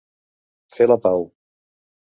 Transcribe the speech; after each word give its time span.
Fer 0.77 0.89
la 0.89 0.99
pau. 1.05 1.29